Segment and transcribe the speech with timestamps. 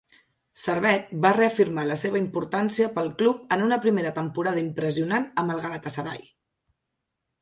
[0.59, 5.57] Servet va reafirmar la seva importància per al club en una primera temporada impressionant amb
[5.57, 6.27] el Galatasaray.